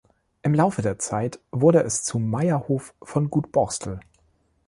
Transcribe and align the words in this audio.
Im 0.41 0.55
Laufe 0.55 0.81
der 0.81 0.97
Zeit 0.97 1.39
wurde 1.51 1.83
es 1.83 2.03
zum 2.03 2.27
Meierhof 2.31 2.95
von 3.03 3.29
Gut 3.29 3.51
Borstel. 3.51 3.99